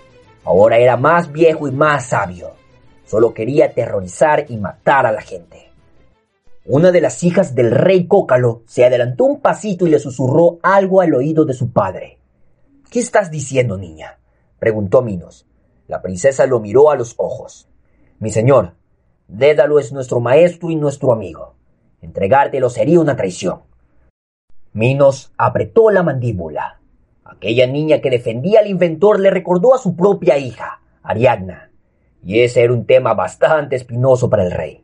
Ahora 0.44 0.78
era 0.78 0.96
más 0.96 1.32
viejo 1.32 1.68
y 1.68 1.72
más 1.72 2.08
sabio. 2.08 2.54
Solo 3.06 3.34
quería 3.34 3.66
aterrorizar 3.66 4.46
y 4.50 4.58
matar 4.58 5.06
a 5.06 5.12
la 5.12 5.22
gente. 5.22 5.72
Una 6.66 6.92
de 6.92 7.02
las 7.02 7.24
hijas 7.24 7.56
del 7.56 7.72
rey 7.72 8.08
Cócalo 8.08 8.64
se 8.66 8.86
adelantó 8.86 9.26
un 9.26 9.40
pasito 9.40 9.86
y 9.86 9.92
le 9.92 10.00
susurró 10.00 10.60
algo 10.64 11.02
al 11.02 11.14
oído 11.14 11.46
de 11.46 11.54
su 11.54 11.72
padre. 11.72 12.20
¿Qué 12.90 13.00
estás 13.00 13.30
diciendo, 13.30 13.78
niña? 13.78 14.18
Preguntó 14.66 15.04
Minos. 15.04 15.46
La 15.86 16.02
princesa 16.02 16.48
lo 16.48 16.60
miró 16.60 16.90
a 16.90 16.96
los 16.96 17.14
ojos. 17.20 17.70
Mi 18.18 18.32
señor, 18.32 18.74
Dédalo 19.28 19.78
es 19.78 19.94
nuestro 19.94 20.20
maestro 20.20 20.72
y 20.72 20.76
nuestro 20.76 21.12
amigo. 21.12 21.54
Entregártelo 22.02 22.72
sería 22.72 23.00
una 23.00 23.16
traición. 23.16 23.62
Minos 24.74 25.34
apretó 25.38 25.92
la 25.92 26.02
mandíbula. 26.02 26.80
Aquella 27.24 27.68
niña 27.68 28.02
que 28.02 28.10
defendía 28.10 28.62
al 28.62 28.68
inventor 28.68 29.20
le 29.20 29.30
recordó 29.30 29.76
a 29.76 29.78
su 29.78 29.96
propia 29.96 30.40
hija, 30.40 30.82
Ariadna, 31.04 31.70
y 32.24 32.40
ese 32.40 32.64
era 32.64 32.74
un 32.74 32.88
tema 32.88 33.14
bastante 33.14 33.76
espinoso 33.76 34.32
para 34.32 34.44
el 34.44 34.52
rey, 34.52 34.84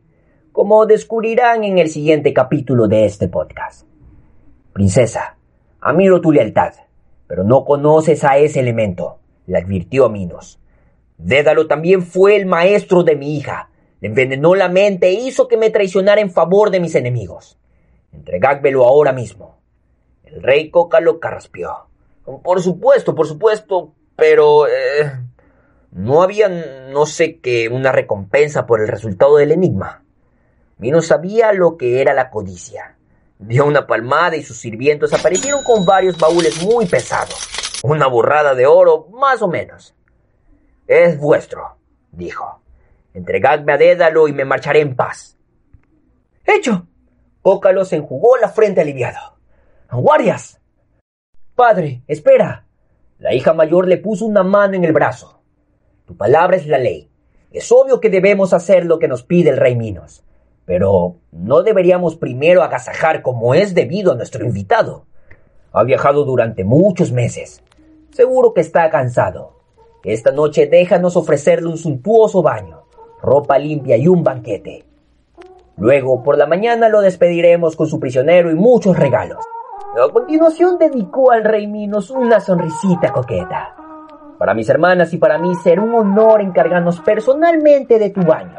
como 0.52 0.86
descubrirán 0.86 1.64
en 1.64 1.78
el 1.78 1.88
siguiente 1.88 2.32
capítulo 2.32 2.86
de 2.86 3.04
este 3.04 3.26
podcast. 3.26 3.88
Princesa, 4.72 5.38
admiro 5.80 6.20
tu 6.20 6.30
lealtad, 6.30 6.74
Pero 7.26 7.42
no 7.42 7.64
conoces 7.64 8.24
a 8.24 8.36
ese 8.36 8.60
elemento, 8.60 9.18
le 9.52 9.58
advirtió 9.58 10.08
Minos. 10.08 10.58
Dédalo 11.18 11.66
también 11.66 12.02
fue 12.02 12.36
el 12.36 12.46
maestro 12.46 13.02
de 13.02 13.16
mi 13.16 13.36
hija. 13.36 13.68
Le 14.00 14.08
envenenó 14.08 14.54
la 14.54 14.70
mente 14.70 15.08
e 15.08 15.12
hizo 15.12 15.46
que 15.46 15.58
me 15.58 15.68
traicionara 15.68 16.22
en 16.22 16.30
favor 16.30 16.70
de 16.70 16.80
mis 16.80 16.94
enemigos. 16.94 17.58
Entregádmelo 18.12 18.84
ahora 18.84 19.12
mismo. 19.12 19.60
El 20.24 20.42
rey 20.42 20.70
Cócalo 20.70 21.20
carraspió. 21.20 21.86
Por 22.42 22.62
supuesto, 22.62 23.14
por 23.14 23.26
supuesto, 23.26 23.92
pero... 24.16 24.66
Eh, 24.66 25.12
no 25.90 26.22
había, 26.22 26.48
no 26.48 27.04
sé 27.04 27.38
qué, 27.40 27.68
una 27.68 27.92
recompensa 27.92 28.64
por 28.64 28.80
el 28.80 28.88
resultado 28.88 29.36
del 29.36 29.52
enigma. 29.52 30.02
Minos 30.78 31.08
sabía 31.08 31.52
lo 31.52 31.76
que 31.76 32.00
era 32.00 32.14
la 32.14 32.30
codicia. 32.30 32.96
Dio 33.38 33.66
una 33.66 33.86
palmada 33.86 34.36
y 34.36 34.42
sus 34.42 34.56
sirvientos 34.56 35.12
aparecieron 35.12 35.62
con 35.62 35.84
varios 35.84 36.16
baúles 36.16 36.64
muy 36.64 36.86
pesados. 36.86 37.61
Una 37.82 38.06
borrada 38.06 38.54
de 38.54 38.66
oro, 38.66 39.08
más 39.10 39.42
o 39.42 39.48
menos. 39.48 39.94
Es 40.86 41.18
vuestro, 41.18 41.76
dijo. 42.12 42.62
Entregadme 43.14 43.72
a 43.72 43.78
Dédalo 43.78 44.28
y 44.28 44.32
me 44.32 44.44
marcharé 44.44 44.80
en 44.80 44.94
paz. 44.94 45.36
¡Hecho! 46.44 46.86
Cócalo 47.42 47.84
se 47.84 47.96
enjugó 47.96 48.36
la 48.36 48.48
frente 48.48 48.80
aliviado. 48.80 49.36
¡Guardias! 49.90 50.60
Padre, 51.56 52.02
espera. 52.06 52.66
La 53.18 53.34
hija 53.34 53.52
mayor 53.52 53.88
le 53.88 53.98
puso 53.98 54.24
una 54.24 54.42
mano 54.42 54.74
en 54.74 54.84
el 54.84 54.92
brazo. 54.92 55.42
Tu 56.06 56.16
palabra 56.16 56.56
es 56.56 56.66
la 56.66 56.78
ley. 56.78 57.10
Es 57.50 57.70
obvio 57.70 58.00
que 58.00 58.10
debemos 58.10 58.52
hacer 58.52 58.86
lo 58.86 58.98
que 58.98 59.08
nos 59.08 59.24
pide 59.24 59.50
el 59.50 59.56
rey 59.56 59.76
Minos. 59.76 60.24
Pero 60.64 61.16
¿no 61.32 61.62
deberíamos 61.62 62.16
primero 62.16 62.62
agasajar 62.62 63.22
como 63.22 63.54
es 63.54 63.74
debido 63.74 64.12
a 64.12 64.14
nuestro 64.14 64.44
invitado? 64.44 65.06
Ha 65.72 65.84
viajado 65.84 66.24
durante 66.24 66.64
muchos 66.64 67.12
meses. 67.12 67.62
Seguro 68.12 68.52
que 68.52 68.60
está 68.60 68.90
cansado. 68.90 69.54
Esta 70.04 70.32
noche 70.32 70.66
déjanos 70.66 71.16
ofrecerle 71.16 71.68
un 71.68 71.78
suntuoso 71.78 72.42
baño, 72.42 72.82
ropa 73.22 73.58
limpia 73.58 73.96
y 73.96 74.06
un 74.06 74.22
banquete. 74.22 74.84
Luego, 75.78 76.22
por 76.22 76.36
la 76.36 76.46
mañana 76.46 76.90
lo 76.90 77.00
despediremos 77.00 77.74
con 77.74 77.86
su 77.86 77.98
prisionero 77.98 78.50
y 78.50 78.54
muchos 78.54 78.98
regalos. 78.98 79.42
A 79.96 80.12
continuación 80.12 80.76
dedicó 80.76 81.32
al 81.32 81.42
rey 81.42 81.66
Minos 81.66 82.10
una 82.10 82.38
sonrisita 82.40 83.10
coqueta. 83.12 83.76
Para 84.38 84.52
mis 84.52 84.68
hermanas 84.68 85.14
y 85.14 85.16
para 85.16 85.38
mí 85.38 85.54
será 85.54 85.80
un 85.80 85.94
honor 85.94 86.42
encargarnos 86.42 87.00
personalmente 87.00 87.98
de 87.98 88.10
tu 88.10 88.20
baño. 88.20 88.56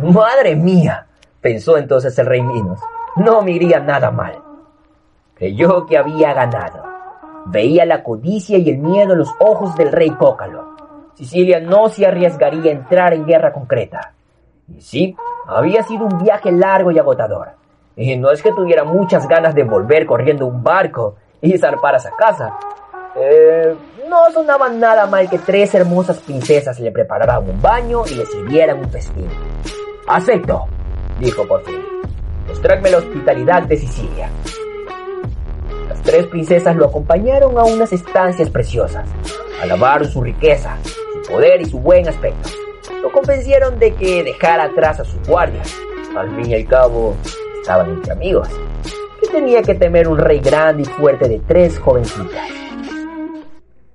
Madre 0.00 0.56
mía, 0.56 1.06
pensó 1.40 1.78
entonces 1.78 2.18
el 2.18 2.26
rey 2.26 2.42
Minos, 2.42 2.80
no 3.14 3.42
me 3.42 3.52
iría 3.52 3.78
nada 3.78 4.10
mal. 4.10 4.42
Creyó 5.34 5.86
que 5.86 5.98
había 5.98 6.34
ganado. 6.34 6.91
Veía 7.46 7.84
la 7.84 8.02
codicia 8.02 8.58
y 8.58 8.70
el 8.70 8.78
miedo 8.78 9.12
en 9.12 9.18
los 9.18 9.30
ojos 9.40 9.74
del 9.76 9.92
rey 9.92 10.10
Cócalo. 10.10 10.72
Sicilia 11.14 11.60
no 11.60 11.88
se 11.88 12.06
arriesgaría 12.06 12.70
a 12.70 12.74
entrar 12.74 13.14
en 13.14 13.26
guerra 13.26 13.52
concreta. 13.52 14.14
Y 14.68 14.80
sí, 14.80 15.16
había 15.46 15.82
sido 15.82 16.04
un 16.04 16.22
viaje 16.22 16.50
largo 16.52 16.90
y 16.90 16.98
agotador. 16.98 17.48
Y 17.96 18.16
no 18.16 18.30
es 18.30 18.42
que 18.42 18.52
tuviera 18.52 18.84
muchas 18.84 19.28
ganas 19.28 19.54
de 19.54 19.64
volver 19.64 20.06
corriendo 20.06 20.46
un 20.46 20.62
barco 20.62 21.16
y 21.40 21.56
zarpar 21.58 21.94
a 21.94 21.98
esa 21.98 22.10
casa. 22.12 22.56
Eh, 23.14 23.74
no 24.08 24.30
sonaba 24.32 24.70
nada 24.70 25.06
mal 25.06 25.28
que 25.28 25.38
tres 25.38 25.74
hermosas 25.74 26.18
princesas 26.18 26.80
le 26.80 26.90
prepararan 26.90 27.48
un 27.48 27.60
baño 27.60 28.02
y 28.10 28.14
le 28.14 28.26
sirvieran 28.26 28.78
un 28.78 28.90
festín. 28.90 29.28
Acepto, 30.08 30.66
dijo 31.18 31.46
por 31.46 31.62
fin. 31.64 31.80
Mostradme 32.48 32.90
la 32.90 32.98
hospitalidad 32.98 33.62
de 33.62 33.76
Sicilia. 33.76 34.30
Tres 36.04 36.26
princesas 36.26 36.74
lo 36.74 36.86
acompañaron 36.86 37.56
a 37.58 37.64
unas 37.64 37.92
estancias 37.92 38.50
preciosas. 38.50 39.08
Alabaron 39.60 40.08
su 40.08 40.20
riqueza, 40.20 40.76
su 40.82 41.32
poder 41.32 41.60
y 41.60 41.66
su 41.66 41.78
buen 41.78 42.08
aspecto. 42.08 42.48
Lo 43.00 43.12
convencieron 43.12 43.78
de 43.78 43.94
que 43.94 44.24
dejara 44.24 44.64
atrás 44.64 44.98
a 45.00 45.04
sus 45.04 45.26
guardias. 45.26 45.72
Al 46.16 46.34
fin 46.36 46.50
y 46.50 46.54
al 46.54 46.66
cabo, 46.66 47.14
estaban 47.60 47.90
entre 47.90 48.12
amigos. 48.12 48.48
¿Qué 49.20 49.28
tenía 49.28 49.62
que 49.62 49.74
temer 49.74 50.08
un 50.08 50.18
rey 50.18 50.40
grande 50.40 50.82
y 50.82 50.86
fuerte 50.86 51.28
de 51.28 51.38
tres 51.38 51.78
jovencitas? 51.78 52.48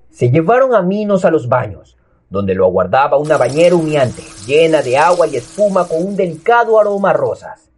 Se 0.09 0.31
llevaron 0.31 0.73
a 0.73 0.81
Minos 0.81 1.25
a 1.25 1.31
los 1.31 1.49
baños, 1.49 1.97
donde 2.29 2.55
lo 2.55 2.65
aguardaba 2.65 3.17
una 3.17 3.37
bañera 3.37 3.75
humeante, 3.75 4.23
llena 4.45 4.81
de 4.81 4.97
agua 4.97 5.27
y 5.27 5.35
espuma 5.35 5.87
con 5.87 6.03
un 6.03 6.15
delicado 6.15 6.79
aroma 6.79 7.11
a 7.11 7.13
rosas. 7.13 7.69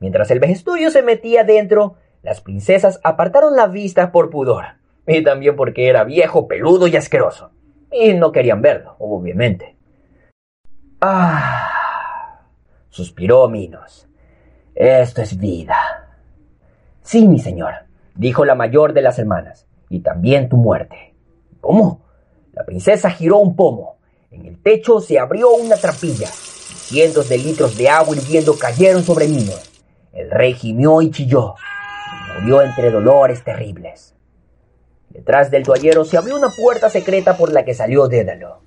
Mientras 0.00 0.30
el 0.30 0.40
vejesturio 0.40 0.90
se 0.90 1.02
metía 1.02 1.44
dentro, 1.44 1.94
las 2.22 2.40
princesas 2.40 3.00
apartaron 3.04 3.56
la 3.56 3.66
vista 3.66 4.12
por 4.12 4.30
pudor, 4.30 4.64
y 5.06 5.22
también 5.22 5.56
porque 5.56 5.88
era 5.88 6.04
viejo, 6.04 6.48
peludo 6.48 6.86
y 6.86 6.96
asqueroso, 6.96 7.50
y 7.90 8.14
no 8.14 8.32
querían 8.32 8.60
verlo, 8.60 8.96
obviamente. 8.98 9.76
Ah, 11.00 12.42
suspiró 12.90 13.48
Minos. 13.48 14.08
Esto 14.74 15.22
es 15.22 15.38
vida. 15.38 15.76
Sí, 17.02 17.26
mi 17.26 17.38
señor, 17.38 17.74
dijo 18.14 18.44
la 18.44 18.54
mayor 18.54 18.92
de 18.92 19.02
las 19.02 19.18
hermanas, 19.18 19.66
y 19.88 20.00
también 20.00 20.48
tu 20.48 20.56
muerte. 20.56 21.14
¿Cómo? 21.60 22.02
La 22.52 22.64
princesa 22.64 23.10
giró 23.10 23.38
un 23.38 23.56
pomo. 23.56 23.98
En 24.30 24.44
el 24.44 24.60
techo 24.60 25.00
se 25.00 25.18
abrió 25.18 25.50
una 25.50 25.76
trampilla. 25.76 26.26
cientos 26.26 27.28
de 27.28 27.38
litros 27.38 27.76
de 27.76 27.88
agua 27.88 28.16
hirviendo 28.16 28.58
cayeron 28.58 29.02
sobre 29.02 29.28
mí. 29.28 29.48
El 30.12 30.30
rey 30.30 30.54
gimió 30.54 31.00
y 31.00 31.10
chilló. 31.10 31.54
Entre 32.38 32.90
dolores 32.90 33.44
terribles. 33.44 34.14
Detrás 35.10 35.50
del 35.50 35.64
toallero 35.64 36.04
se 36.04 36.16
abrió 36.16 36.36
una 36.36 36.48
puerta 36.50 36.88
secreta 36.88 37.36
por 37.36 37.52
la 37.52 37.64
que 37.64 37.74
salió 37.74 38.08
Dédalo. 38.08 38.60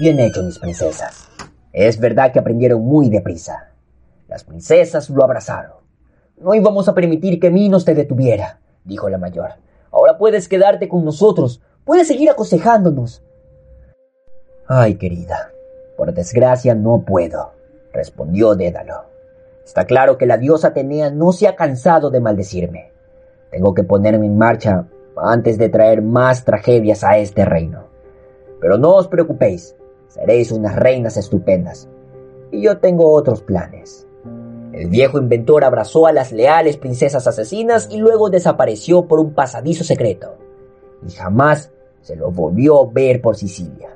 Bien 0.00 0.18
hecho, 0.18 0.42
mis 0.42 0.58
princesas. 0.58 1.28
Es 1.72 1.98
verdad 1.98 2.32
que 2.32 2.38
aprendieron 2.38 2.82
muy 2.82 3.10
deprisa. 3.10 3.72
Las 4.28 4.44
princesas 4.44 5.10
lo 5.10 5.24
abrazaron. 5.24 5.78
No 6.36 6.54
íbamos 6.54 6.88
a 6.88 6.94
permitir 6.94 7.38
que 7.40 7.50
Minos 7.50 7.84
te 7.84 7.94
detuviera, 7.94 8.60
dijo 8.84 9.08
la 9.08 9.18
mayor. 9.18 9.50
Ahora 9.90 10.18
puedes 10.18 10.48
quedarte 10.48 10.88
con 10.88 11.04
nosotros 11.04 11.60
Puedes 11.84 12.08
seguir 12.08 12.30
aconsejándonos. 12.30 13.22
Ay, 14.66 14.94
querida, 14.94 15.52
por 15.98 16.14
desgracia 16.14 16.74
no 16.74 17.04
puedo, 17.06 17.52
respondió 17.92 18.54
Dédalo. 18.54 19.13
Está 19.64 19.86
claro 19.86 20.18
que 20.18 20.26
la 20.26 20.36
diosa 20.36 20.68
Atenea 20.68 21.10
no 21.10 21.32
se 21.32 21.48
ha 21.48 21.56
cansado 21.56 22.10
de 22.10 22.20
maldecirme. 22.20 22.92
Tengo 23.50 23.72
que 23.74 23.84
ponerme 23.84 24.26
en 24.26 24.36
marcha 24.36 24.86
antes 25.16 25.58
de 25.58 25.68
traer 25.68 26.02
más 26.02 26.44
tragedias 26.44 27.04
a 27.04 27.18
este 27.18 27.44
reino. 27.44 27.84
Pero 28.60 28.78
no 28.78 28.94
os 28.94 29.08
preocupéis, 29.08 29.76
seréis 30.08 30.52
unas 30.52 30.76
reinas 30.76 31.16
estupendas. 31.16 31.88
Y 32.50 32.62
yo 32.62 32.78
tengo 32.78 33.12
otros 33.12 33.42
planes. 33.42 34.06
El 34.72 34.88
viejo 34.88 35.18
inventor 35.18 35.64
abrazó 35.64 36.06
a 36.06 36.12
las 36.12 36.32
leales 36.32 36.76
princesas 36.76 37.26
asesinas 37.26 37.88
y 37.90 37.98
luego 37.98 38.28
desapareció 38.28 39.06
por 39.06 39.20
un 39.20 39.32
pasadizo 39.32 39.84
secreto. 39.84 40.34
Y 41.06 41.12
jamás 41.12 41.70
se 42.00 42.16
lo 42.16 42.30
volvió 42.32 42.82
a 42.82 42.90
ver 42.92 43.20
por 43.20 43.36
Sicilia. 43.36 43.93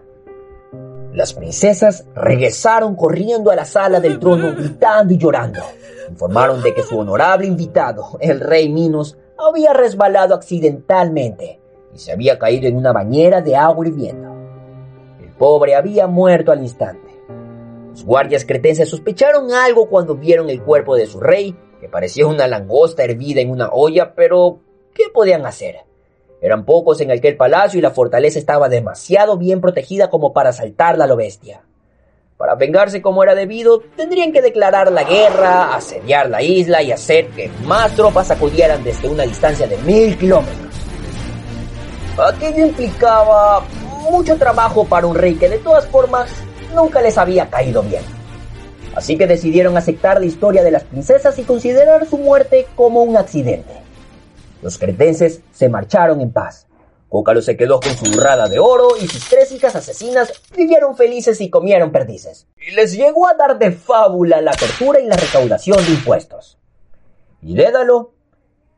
Las 1.19 1.35
princesas 1.35 2.05
regresaron 2.15 2.95
corriendo 2.95 3.51
a 3.51 3.57
la 3.57 3.65
sala 3.65 3.99
del 3.99 4.21
trono 4.21 4.55
gritando 4.55 5.13
y 5.13 5.19
llorando. 5.19 5.61
Informaron 6.09 6.63
de 6.63 6.73
que 6.73 6.85
su 6.85 6.97
honorable 6.97 7.45
invitado, 7.45 8.17
el 8.21 8.39
rey 8.39 8.69
Minos, 8.69 9.19
había 9.37 9.73
resbalado 9.73 10.33
accidentalmente 10.33 11.59
y 11.93 11.99
se 11.99 12.13
había 12.13 12.39
caído 12.39 12.69
en 12.69 12.77
una 12.77 12.93
bañera 12.93 13.41
de 13.41 13.57
agua 13.57 13.89
hirviendo. 13.89 14.33
El 15.21 15.31
pobre 15.31 15.75
había 15.75 16.07
muerto 16.07 16.53
al 16.53 16.63
instante. 16.63 17.11
Los 17.91 18.05
guardias 18.05 18.45
cretenses 18.45 18.89
sospecharon 18.89 19.53
algo 19.53 19.89
cuando 19.89 20.15
vieron 20.15 20.49
el 20.51 20.63
cuerpo 20.63 20.95
de 20.95 21.07
su 21.07 21.19
rey, 21.19 21.57
que 21.81 21.89
parecía 21.89 22.29
una 22.29 22.47
langosta 22.47 23.03
hervida 23.03 23.41
en 23.41 23.51
una 23.51 23.71
olla, 23.73 24.15
pero 24.15 24.61
¿qué 24.95 25.07
podían 25.13 25.45
hacer? 25.47 25.88
Eran 26.41 26.65
pocos 26.65 27.01
en 27.01 27.11
aquel 27.11 27.37
palacio 27.37 27.79
y 27.79 27.83
la 27.83 27.91
fortaleza 27.91 28.39
estaba 28.39 28.69
demasiado 28.69 29.37
bien 29.37 29.61
protegida 29.61 30.09
como 30.09 30.33
para 30.33 30.51
asaltarla 30.51 31.05
a 31.05 31.09
lo 31.09 31.17
bestia. 31.17 31.63
Para 32.37 32.55
vengarse 32.55 33.03
como 33.03 33.25
era 33.25 33.35
debido, 33.35 33.81
tendrían 33.97 34.33
que 34.33 34.41
declarar 34.41 34.93
la 34.93 35.03
guerra, 35.03 35.75
asediar 35.75 36.31
la 36.31 36.41
isla 36.41 36.81
y 36.83 36.93
hacer 36.93 37.27
que 37.31 37.51
más 37.65 37.93
tropas 37.97 38.31
acudieran 38.31 38.85
desde 38.85 39.09
una 39.09 39.25
distancia 39.25 39.67
de 39.67 39.77
mil 39.79 40.17
kilómetros. 40.17 40.75
Aquello 42.17 42.67
implicaba 42.67 43.65
mucho 44.09 44.37
trabajo 44.37 44.85
para 44.85 45.09
un 45.09 45.17
rey 45.17 45.35
que 45.35 45.49
de 45.49 45.59
todas 45.59 45.87
formas 45.89 46.31
nunca 46.73 47.03
les 47.03 47.19
había 47.19 47.51
caído 47.51 47.83
bien. 47.83 48.03
Así 48.95 49.17
que 49.17 49.27
decidieron 49.27 49.77
aceptar 49.77 50.21
la 50.21 50.27
historia 50.27 50.63
de 50.63 50.71
las 50.71 50.85
princesas 50.85 51.37
y 51.41 51.43
considerar 51.43 52.07
su 52.07 52.19
muerte 52.19 52.67
como 52.77 53.03
un 53.03 53.17
accidente. 53.17 53.88
Los 54.63 54.79
cretenses 54.79 55.41
se 55.53 55.69
marcharon 55.69 56.21
en 56.21 56.33
paz. 56.33 56.67
Cócalo 57.09 57.41
se 57.41 57.57
quedó 57.57 57.81
con 57.81 57.97
su 57.97 58.05
burrada 58.11 58.49
de 58.49 58.59
oro 58.59 58.89
y 59.01 59.07
sus 59.09 59.29
tres 59.29 59.51
hijas 59.53 59.75
asesinas 59.75 60.31
vivieron 60.55 60.95
felices 60.95 61.41
y 61.41 61.49
comieron 61.49 61.91
perdices. 61.91 62.47
Y 62.59 62.73
les 62.73 62.93
llegó 62.93 63.27
a 63.27 63.35
dar 63.35 63.59
de 63.59 63.73
fábula 63.73 64.43
la 64.43 64.53
tortura 64.53 65.01
y 65.01 65.07
la 65.07 65.17
recaudación 65.17 65.79
de 65.87 65.93
impuestos. 65.93 66.59
Y 67.41 67.55
Dédalo, 67.55 68.13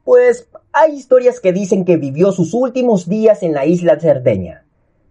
Pues 0.05 0.49
hay 0.73 0.95
historias 0.95 1.41
que 1.41 1.53
dicen 1.53 1.85
que 1.85 1.97
vivió 1.97 2.31
sus 2.31 2.55
últimos 2.55 3.09
días 3.09 3.43
en 3.43 3.53
la 3.53 3.67
isla 3.67 3.97
de 3.97 4.01
Cerdeña, 4.03 4.65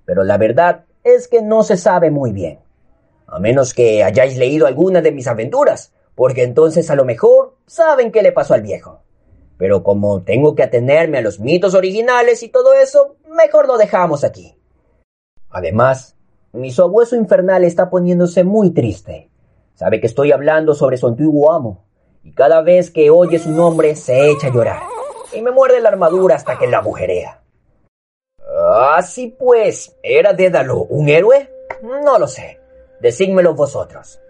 pero 0.05 0.23
la 0.23 0.37
verdad 0.37 0.85
es 1.03 1.27
que 1.27 1.41
no 1.41 1.63
se 1.63 1.77
sabe 1.77 2.11
muy 2.11 2.31
bien. 2.31 2.59
A 3.27 3.39
menos 3.39 3.73
que 3.73 4.03
hayáis 4.03 4.37
leído 4.37 4.65
alguna 4.65 5.01
de 5.01 5.11
mis 5.11 5.27
aventuras, 5.27 5.93
porque 6.15 6.43
entonces 6.43 6.89
a 6.89 6.95
lo 6.95 7.05
mejor 7.05 7.55
saben 7.67 8.11
qué 8.11 8.21
le 8.21 8.31
pasó 8.31 8.53
al 8.53 8.61
viejo. 8.61 9.01
Pero 9.59 9.83
como 9.83 10.23
tengo 10.23 10.55
que 10.55 10.63
atenerme 10.63 11.17
a 11.17 11.21
los 11.21 11.41
mitos 11.41 11.75
originales 11.75 12.43
y 12.43 12.47
todo 12.47 12.73
eso, 12.73 13.17
mejor 13.27 13.67
lo 13.67 13.77
dejamos 13.77 14.23
aquí. 14.23 14.55
Además, 15.49 16.15
mi 16.53 16.71
sabueso 16.71 17.17
infernal 17.17 17.65
está 17.65 17.89
poniéndose 17.89 18.45
muy 18.45 18.71
triste. 18.71 19.29
Sabe 19.75 19.99
que 19.99 20.07
estoy 20.07 20.31
hablando 20.31 20.73
sobre 20.75 20.95
su 20.95 21.07
antiguo 21.07 21.51
amo, 21.51 21.83
y 22.23 22.31
cada 22.31 22.61
vez 22.61 22.89
que 22.89 23.09
oye 23.09 23.37
su 23.37 23.51
nombre 23.51 23.97
se 23.97 24.29
echa 24.31 24.47
a 24.47 24.53
llorar, 24.53 24.81
y 25.33 25.41
me 25.41 25.51
muerde 25.51 25.81
la 25.81 25.89
armadura 25.89 26.35
hasta 26.35 26.57
que 26.57 26.67
la 26.67 26.77
agujerea. 26.77 27.41
Así 28.95 29.27
pues, 29.27 29.97
¿era 30.01 30.31
Dédalo 30.31 30.83
un 30.83 31.09
héroe? 31.09 31.49
No 31.81 32.17
lo 32.17 32.29
sé. 32.29 32.61
Decídmelo 33.01 33.55
vosotros. 33.55 34.21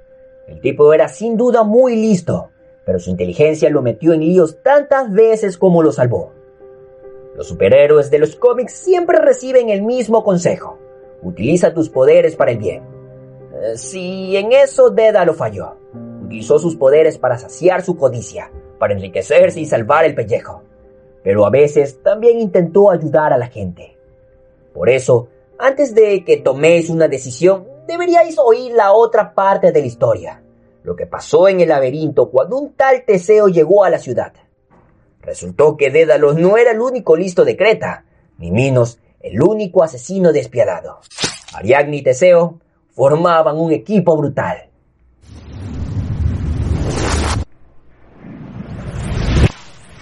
El 0.47 0.59
tipo 0.59 0.91
era 0.91 1.07
sin 1.07 1.37
duda 1.37 1.61
muy 1.61 1.95
listo, 1.95 2.49
pero 2.89 2.97
su 2.97 3.11
inteligencia 3.11 3.69
lo 3.69 3.83
metió 3.83 4.13
en 4.13 4.21
líos 4.21 4.63
tantas 4.63 5.13
veces 5.13 5.59
como 5.59 5.83
lo 5.83 5.91
salvó. 5.91 6.31
Los 7.35 7.47
superhéroes 7.47 8.09
de 8.09 8.17
los 8.17 8.35
cómics 8.35 8.73
siempre 8.73 9.19
reciben 9.19 9.69
el 9.69 9.83
mismo 9.83 10.23
consejo. 10.23 10.79
Utiliza 11.21 11.71
tus 11.71 11.87
poderes 11.87 12.35
para 12.35 12.49
el 12.49 12.57
bien. 12.57 12.81
Eh, 13.53 13.77
si 13.77 14.35
en 14.35 14.53
eso 14.53 14.89
Dédalo 14.89 15.35
falló, 15.35 15.75
utilizó 16.23 16.57
sus 16.57 16.75
poderes 16.75 17.19
para 17.19 17.37
saciar 17.37 17.83
su 17.83 17.95
codicia, 17.95 18.51
para 18.79 18.95
enriquecerse 18.95 19.59
y 19.59 19.67
salvar 19.67 20.05
el 20.05 20.15
pellejo. 20.15 20.63
Pero 21.21 21.45
a 21.45 21.51
veces 21.51 22.01
también 22.01 22.39
intentó 22.39 22.89
ayudar 22.89 23.33
a 23.33 23.37
la 23.37 23.49
gente. 23.49 23.95
Por 24.73 24.89
eso, 24.89 25.27
antes 25.59 25.93
de 25.93 26.25
que 26.25 26.37
toméis 26.37 26.89
una 26.89 27.07
decisión, 27.07 27.67
deberíais 27.85 28.39
oír 28.39 28.71
la 28.71 28.93
otra 28.93 29.35
parte 29.35 29.71
de 29.71 29.79
la 29.79 29.85
historia. 29.85 30.41
Lo 30.89 30.95
que 30.95 31.05
pasó 31.05 31.47
en 31.47 31.59
el 31.59 31.69
laberinto 31.69 32.31
cuando 32.31 32.57
un 32.57 32.73
tal 32.73 33.05
Teseo 33.05 33.47
llegó 33.47 33.83
a 33.83 33.91
la 33.91 33.99
ciudad. 33.99 34.33
Resultó 35.21 35.77
que 35.77 35.91
Dédalo 35.91 36.33
no 36.33 36.57
era 36.57 36.71
el 36.71 36.81
único 36.81 37.15
listo 37.15 37.45
de 37.45 37.55
Creta, 37.55 38.05
ni 38.39 38.49
menos 38.49 38.97
el 39.19 39.39
único 39.39 39.83
asesino 39.83 40.31
despiadado. 40.31 41.01
Ariadne 41.53 41.97
y 41.97 42.01
Teseo 42.01 42.59
formaban 42.89 43.59
un 43.59 43.71
equipo 43.71 44.17
brutal. 44.17 44.67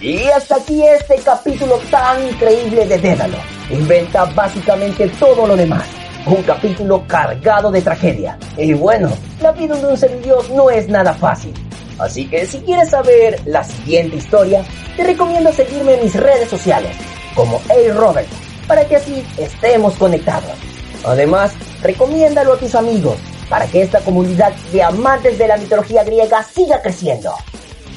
Y 0.00 0.22
hasta 0.28 0.56
aquí 0.56 0.82
este 0.84 1.16
capítulo 1.22 1.78
tan 1.90 2.28
increíble 2.28 2.86
de 2.86 2.96
Dédalo. 2.96 3.36
Inventa 3.68 4.24
básicamente 4.24 5.06
todo 5.20 5.46
lo 5.46 5.54
demás. 5.54 5.97
Un 6.28 6.42
capítulo 6.42 7.04
cargado 7.06 7.70
de 7.70 7.80
tragedia. 7.80 8.38
Y 8.58 8.74
bueno, 8.74 9.10
la 9.40 9.50
vida 9.52 9.76
de 9.76 9.86
un 9.86 9.96
semidios 9.96 10.50
no 10.50 10.68
es 10.68 10.86
nada 10.86 11.14
fácil. 11.14 11.54
Así 11.98 12.28
que 12.28 12.44
si 12.44 12.58
quieres 12.60 12.90
saber 12.90 13.40
la 13.46 13.64
siguiente 13.64 14.16
historia, 14.16 14.62
te 14.94 15.04
recomiendo 15.04 15.50
seguirme 15.54 15.94
en 15.94 16.04
mis 16.04 16.14
redes 16.14 16.50
sociales, 16.50 16.94
como 17.34 17.62
A. 17.70 17.94
Robert, 17.94 18.28
para 18.66 18.86
que 18.86 18.96
así 18.96 19.24
estemos 19.38 19.94
conectados. 19.94 20.52
Además, 21.06 21.54
recomiéndalo 21.82 22.52
a 22.52 22.58
tus 22.58 22.74
amigos, 22.74 23.16
para 23.48 23.66
que 23.66 23.80
esta 23.80 24.00
comunidad 24.00 24.52
de 24.70 24.82
amantes 24.82 25.38
de 25.38 25.48
la 25.48 25.56
mitología 25.56 26.04
griega 26.04 26.42
siga 26.42 26.82
creciendo. 26.82 27.32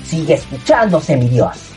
Sigue 0.05 0.35
escuchando, 0.35 1.01
semidios. 1.01 1.70